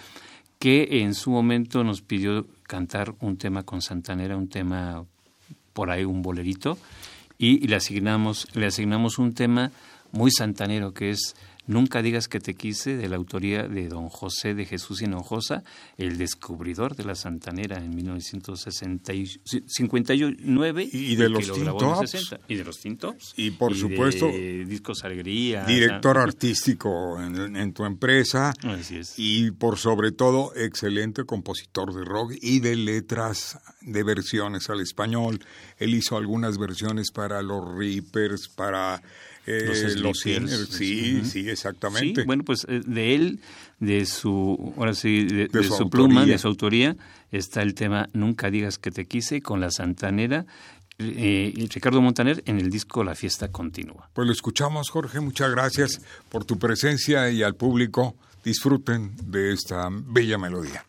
que 0.58 1.02
en 1.02 1.14
su 1.14 1.30
momento 1.30 1.84
nos 1.84 2.00
pidió 2.00 2.46
cantar 2.62 3.14
un 3.20 3.36
tema 3.36 3.64
con 3.64 3.82
Santanera, 3.82 4.36
un 4.36 4.48
tema 4.48 5.04
por 5.72 5.90
ahí, 5.90 6.04
un 6.04 6.22
bolerito, 6.22 6.78
y 7.36 7.66
le 7.66 7.76
asignamos, 7.76 8.48
le 8.54 8.66
asignamos 8.66 9.18
un 9.18 9.34
tema 9.34 9.72
muy 10.12 10.30
santanero 10.30 10.94
que 10.94 11.10
es 11.10 11.34
Nunca 11.66 12.02
digas 12.02 12.28
que 12.28 12.40
te 12.40 12.52
quise, 12.54 12.94
de 12.96 13.08
la 13.08 13.16
autoría 13.16 13.66
de 13.68 13.88
don 13.88 14.10
José 14.10 14.52
de 14.54 14.66
Jesús 14.66 15.00
Hinojosa, 15.00 15.62
el 15.96 16.18
descubridor 16.18 16.94
de 16.94 17.04
la 17.04 17.14
Santanera 17.14 17.78
en 17.78 17.94
1959. 17.94 20.90
Y 20.92 21.16
de 21.16 21.30
los 21.30 21.50
Tintops. 21.50 22.36
Y 22.48 22.56
de 22.56 22.64
los 22.64 22.80
Tintops. 22.80 23.32
Y 23.36 23.52
por 23.52 23.74
supuesto. 23.74 24.28
Discos 24.28 25.04
Alegría. 25.04 25.64
Director 25.64 26.18
artístico 26.18 27.18
en, 27.22 27.72
tu 27.72 27.86
empresa. 27.86 28.52
Así 28.62 28.98
es. 28.98 29.14
Y 29.16 29.52
por 29.52 29.78
sobre 29.78 30.12
todo, 30.12 30.54
excelente 30.54 31.24
compositor 31.24 31.94
de 31.94 32.04
rock 32.04 32.34
y 32.42 32.60
de 32.60 32.76
letras 32.76 33.58
de 33.80 34.02
versiones 34.02 34.68
al 34.68 34.80
español. 34.80 35.42
Él 35.78 35.94
hizo 35.94 36.18
algunas 36.18 36.58
versiones 36.58 37.10
para 37.10 37.40
los 37.42 37.74
Reapers, 37.74 38.48
para 38.48 39.00
eh, 39.46 39.94
los, 39.96 40.20
sí, 40.20 41.22
sí, 41.24 41.48
exactamente. 41.48 42.22
Sí, 42.22 42.26
bueno, 42.26 42.44
pues 42.44 42.66
eh, 42.68 42.80
de 42.84 43.14
él, 43.14 43.40
de 43.78 44.06
su, 44.06 44.74
ahora 44.76 44.94
sí, 44.94 45.24
de, 45.24 45.48
su, 45.64 45.90
pluma, 45.90 46.24
de 46.24 46.38
su 46.38 46.48
autoría, 46.48 46.96
está 47.30 47.62
el 47.62 47.74
tema 47.74 48.08
Nunca 48.12 48.50
digas 48.50 48.78
que 48.78 48.90
te 48.90 49.06
quise 49.06 49.42
con 49.42 49.60
la 49.60 49.70
Santanera 49.70 50.46
eh, 50.98 51.52
y 51.54 51.66
Ricardo 51.66 52.00
Montaner 52.00 52.42
en 52.46 52.58
el 52.58 52.70
disco 52.70 53.04
La 53.04 53.14
fiesta 53.14 53.48
continúa. 53.48 54.08
Pues 54.12 54.26
lo 54.26 54.32
escuchamos, 54.32 54.88
Jorge. 54.90 55.20
Muchas 55.20 55.50
gracias 55.50 56.00
por 56.28 56.44
tu 56.44 56.58
presencia 56.58 57.30
y 57.30 57.42
al 57.42 57.54
público 57.54 58.16
disfruten 58.44 59.12
de 59.24 59.52
esta 59.52 59.88
bella 59.90 60.38
melodía. 60.38 60.84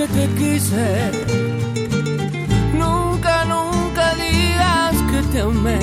que 0.00 0.06
te 0.08 0.26
quise. 0.34 1.10
Nunca, 2.72 3.44
nunca 3.44 4.14
digas 4.14 4.94
que 5.10 5.20
te 5.30 5.40
amé. 5.40 5.80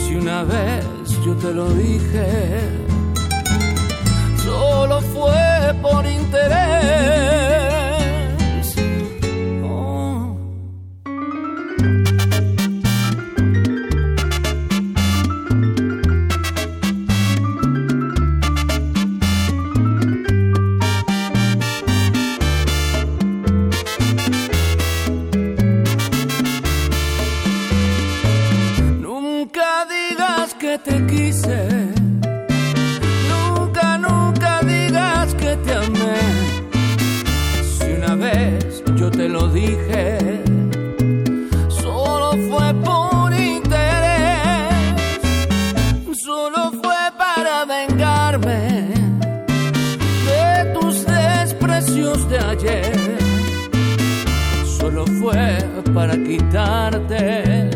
Si 0.00 0.14
una 0.14 0.44
vez 0.44 0.84
yo 1.24 1.34
te 1.34 1.52
lo 1.52 1.68
dije, 1.70 2.26
solo 4.44 5.00
fue 5.12 5.74
por 5.82 6.06
interés 6.06 6.77
de 52.16 52.38
ayer. 52.38 53.18
Solo 54.64 55.04
fue 55.06 55.58
para 55.92 56.16
quitarte 56.16 57.68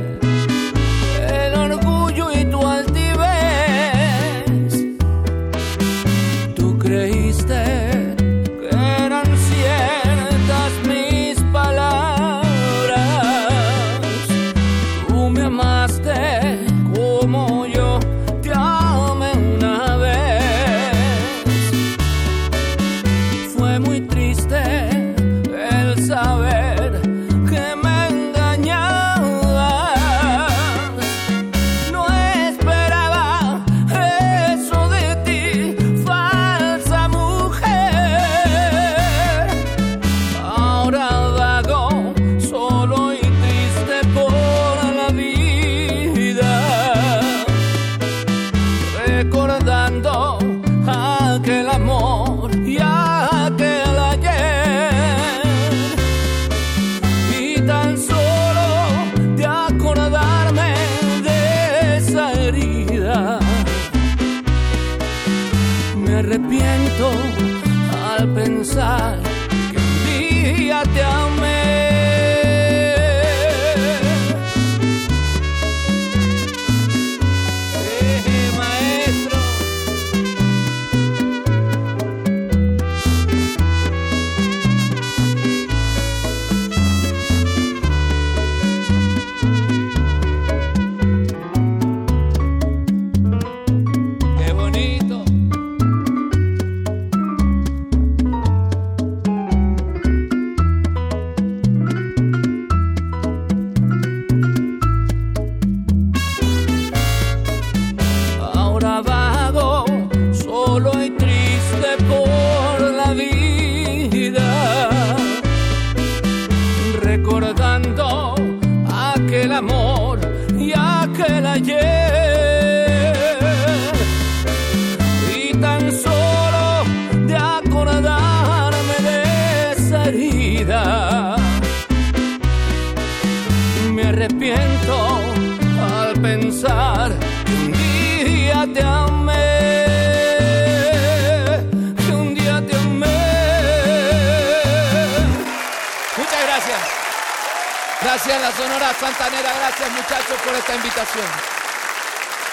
Gracias, 148.33 148.59
la 148.59 148.65
Sonora 148.65 148.95
Santanera. 148.95 149.53
Gracias, 149.59 149.91
muchachos, 149.91 150.41
por 150.43 150.55
esta 150.55 150.75
invitación. 150.75 151.27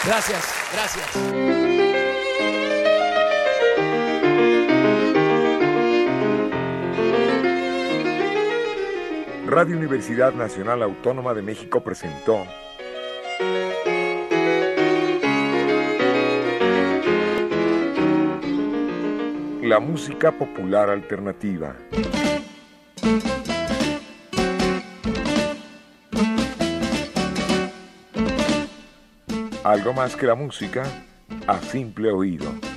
Gracias, 0.06 0.54
gracias. 0.74 1.08
Radio 9.48 9.78
Universidad 9.78 10.34
Nacional 10.34 10.84
Autónoma 10.84 11.34
de 11.34 11.44
México 11.44 11.82
presentó 11.82 12.46
La 19.62 19.80
música 19.80 20.34
popular 20.34 20.90
alternativa. 20.90 21.76
Algo 29.70 29.94
más 29.94 30.16
que 30.16 30.26
la 30.26 30.34
música 30.34 30.84
a 31.46 31.60
simple 31.62 32.10
oído. 32.10 32.69